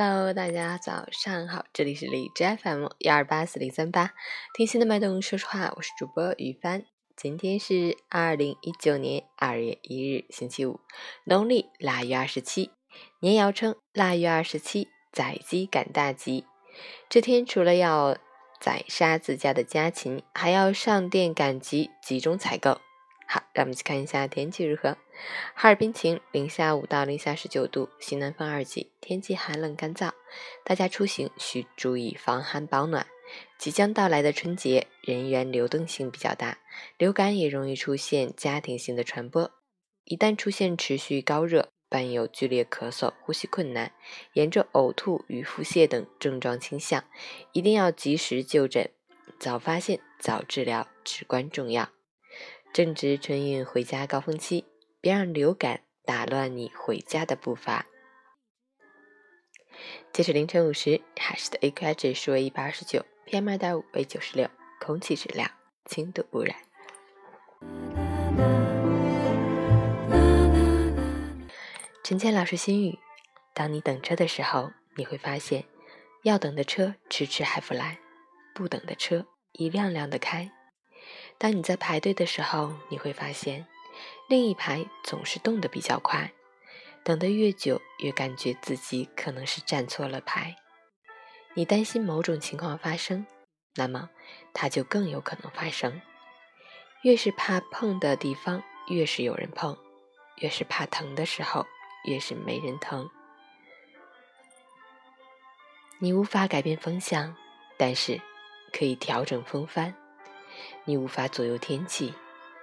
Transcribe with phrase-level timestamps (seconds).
[0.00, 4.12] Hello，大家早上好，这里是荔枝 FM 幺二八四零三八，
[4.54, 6.84] 听心的脉动，说实话，我是主播于帆。
[7.16, 10.78] 今天是二零一九年二月一日，星期五，
[11.24, 12.70] 农历腊月二十七，
[13.18, 16.44] 年尧称腊月二十七，宰鸡赶大集。
[17.08, 18.16] 这天除了要
[18.60, 22.80] 宰杀自家的家禽，还要上店赶集，集中采购。
[23.30, 24.96] 好，让我们去看一下天气如何。
[25.54, 30.12] 哈尔滨晴，零下五到零下十九度，西南风二级，天气寒冷干燥，
[30.64, 33.06] 大家出行需注意防寒保暖。
[33.58, 36.60] 即将到来的春节，人员流动性比较大，
[36.96, 39.50] 流感也容易出现家庭性的传播。
[40.04, 43.92] 一旦出现持续高热，伴有剧烈咳嗽、呼吸困难、
[44.32, 47.04] 严重呕吐与腹泻等症状倾向，
[47.52, 48.90] 一定要及时就诊，
[49.38, 51.90] 早发现早治疗至关重要。
[52.72, 54.64] 正值春运回家高峰期，
[55.00, 57.86] 别让流感打乱你回家的步伐。
[60.12, 64.48] 截止凌晨五时，海市的 AQI 指数为一百二十九，PM 二点五为九十六，
[64.80, 65.50] 空气质量
[65.86, 66.56] 轻度污染。
[72.04, 72.98] 陈倩老师心语：
[73.54, 75.64] 当你等车的时候，你会发现，
[76.22, 77.98] 要等的车迟迟还不来，
[78.54, 80.52] 不等的车一辆辆的开。
[81.38, 83.64] 当你在排队的时候，你会发现，
[84.28, 86.32] 另一排总是动得比较快。
[87.04, 90.56] 等得越久，越感觉自己可能是站错了排。
[91.54, 93.24] 你担心某种情况发生，
[93.76, 94.10] 那么
[94.52, 96.02] 它就更有可能发生。
[97.02, 99.76] 越是怕碰的地方，越是有人碰；
[100.38, 101.64] 越是怕疼的时候，
[102.04, 103.08] 越是没人疼。
[106.00, 107.34] 你无法改变风向，
[107.76, 108.20] 但是
[108.72, 109.94] 可以调整风帆。
[110.84, 112.14] 你无法左右天气，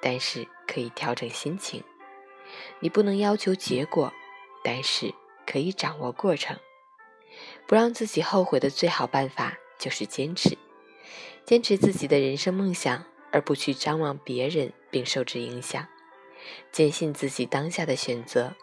[0.00, 1.82] 但是可以调整心情；
[2.80, 4.12] 你不能要求结果，
[4.62, 5.14] 但是
[5.46, 6.56] 可以掌握过程。
[7.66, 10.56] 不让自己后悔的最好办法就是坚持，
[11.44, 15.88] 坚持自己的人生梦想，而不去张望别人并受之影响。
[16.70, 18.54] 坚信自己当下的选择，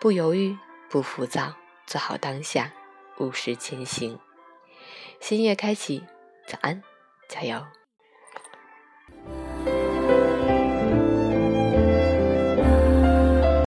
[0.00, 0.56] 不犹豫，
[0.88, 1.54] 不浮躁，
[1.86, 2.72] 做好当下，
[3.18, 4.18] 务实前行。
[5.20, 6.02] 新月开启，
[6.46, 6.82] 早安，
[7.28, 7.77] 加油！